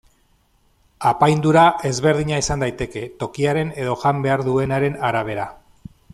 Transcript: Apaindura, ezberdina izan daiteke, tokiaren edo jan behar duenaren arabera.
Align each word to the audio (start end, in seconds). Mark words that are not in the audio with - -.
Apaindura, 1.09 1.65
ezberdina 1.89 2.39
izan 2.45 2.65
daiteke, 2.65 3.05
tokiaren 3.25 3.71
edo 3.85 3.95
jan 4.07 4.25
behar 4.27 4.45
duenaren 4.49 4.99
arabera. 5.13 5.47